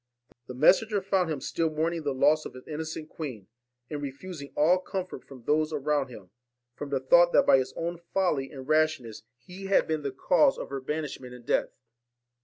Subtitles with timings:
[0.47, 3.45] The messenger found him still mourning the loss of his innocent queen,
[3.87, 6.31] and refusing all comfort from those around him,
[6.75, 10.55] from the thought that by his own folly and rashness he had been the cause
[10.55, 11.69] D 49 VALEN of her banishment and death.